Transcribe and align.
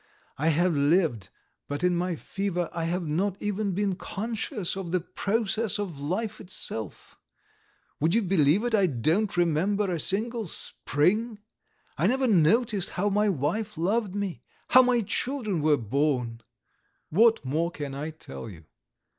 I 0.39 0.47
have 0.47 0.73
lived, 0.75 1.29
but 1.67 1.83
in 1.83 1.95
my 1.95 2.15
fever 2.15 2.71
I 2.73 2.85
have 2.85 3.05
not 3.07 3.39
even 3.39 3.73
been 3.73 3.93
conscious 3.95 4.75
of 4.75 4.89
the 4.89 4.99
process 4.99 5.77
of 5.77 5.99
life 6.01 6.41
itself. 6.41 7.19
Would 7.99 8.15
you 8.15 8.23
believe 8.23 8.63
it, 8.63 8.73
I 8.73 8.87
don't 8.87 9.37
remember 9.37 9.91
a 9.91 9.99
single 9.99 10.47
spring, 10.47 11.37
I 11.99 12.07
never 12.07 12.25
noticed 12.25 12.89
how 12.97 13.09
my 13.09 13.29
wife 13.29 13.77
loved 13.77 14.15
me, 14.15 14.41
how 14.69 14.81
my 14.81 15.01
children 15.01 15.61
were 15.61 15.77
born. 15.77 16.41
What 17.11 17.45
more 17.45 17.69
can 17.69 17.93
I 17.93 18.09
tell 18.09 18.49
you? 18.49 18.63